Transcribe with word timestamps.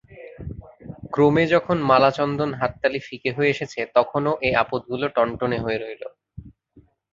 ক্রমে 1.13 1.43
যখন 1.53 1.77
মালাচন্দন 1.89 2.49
হাততালি 2.59 2.99
ফিকে 3.07 3.29
হয়ে 3.37 3.51
এসেছে 3.51 3.79
তখনো 3.95 4.29
এ 4.41 4.59
আপদগুলো 4.63 5.05
টনটনে 5.15 5.57
হয়ে 5.63 5.79
রইল। 5.79 6.03